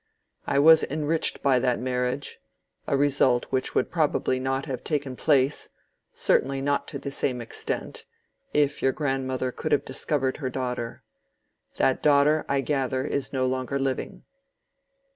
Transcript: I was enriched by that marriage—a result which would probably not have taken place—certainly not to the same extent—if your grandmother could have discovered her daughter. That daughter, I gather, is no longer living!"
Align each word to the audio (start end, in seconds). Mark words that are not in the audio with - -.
I 0.47 0.57
was 0.57 0.81
enriched 0.85 1.43
by 1.43 1.59
that 1.59 1.77
marriage—a 1.77 2.97
result 2.97 3.45
which 3.51 3.75
would 3.75 3.91
probably 3.91 4.39
not 4.39 4.65
have 4.65 4.83
taken 4.83 5.15
place—certainly 5.15 6.59
not 6.59 6.87
to 6.87 6.97
the 6.97 7.11
same 7.11 7.39
extent—if 7.39 8.81
your 8.81 8.93
grandmother 8.93 9.51
could 9.51 9.71
have 9.71 9.85
discovered 9.85 10.37
her 10.37 10.49
daughter. 10.49 11.03
That 11.77 12.01
daughter, 12.01 12.45
I 12.49 12.61
gather, 12.61 13.05
is 13.05 13.31
no 13.31 13.45
longer 13.45 13.77
living!" 13.77 14.23